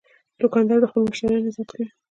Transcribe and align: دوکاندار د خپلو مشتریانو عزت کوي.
دوکاندار 0.41 0.77
د 0.81 0.85
خپلو 0.89 1.09
مشتریانو 1.11 1.49
عزت 1.49 1.67
کوي. 1.73 1.87